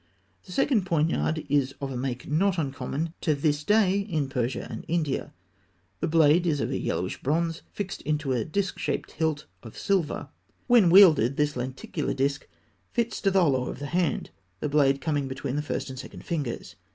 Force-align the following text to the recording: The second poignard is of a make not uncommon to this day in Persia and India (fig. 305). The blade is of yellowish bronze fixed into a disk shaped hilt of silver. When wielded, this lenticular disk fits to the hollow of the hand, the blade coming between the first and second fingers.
The 0.45 0.51
second 0.51 0.87
poignard 0.87 1.45
is 1.47 1.75
of 1.79 1.91
a 1.91 1.95
make 1.95 2.27
not 2.27 2.57
uncommon 2.57 3.13
to 3.21 3.35
this 3.35 3.63
day 3.63 3.99
in 3.99 4.29
Persia 4.29 4.65
and 4.67 4.83
India 4.87 5.31
(fig. 5.99 5.99
305). 5.99 5.99
The 6.09 6.17
blade 6.17 6.47
is 6.47 6.59
of 6.59 6.73
yellowish 6.73 7.21
bronze 7.21 7.61
fixed 7.71 8.01
into 8.01 8.31
a 8.31 8.43
disk 8.43 8.79
shaped 8.79 9.11
hilt 9.11 9.45
of 9.61 9.77
silver. 9.77 10.29
When 10.65 10.89
wielded, 10.89 11.37
this 11.37 11.55
lenticular 11.55 12.15
disk 12.15 12.47
fits 12.91 13.21
to 13.21 13.29
the 13.29 13.41
hollow 13.41 13.69
of 13.69 13.77
the 13.77 13.85
hand, 13.93 14.31
the 14.59 14.69
blade 14.69 15.01
coming 15.01 15.27
between 15.27 15.55
the 15.55 15.61
first 15.61 15.87
and 15.91 15.99
second 15.99 16.25
fingers. 16.25 16.77